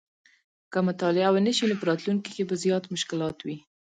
[0.71, 3.57] که مطالعه ونه شي نو په راتلونکي کې به زیات مشکلات ولري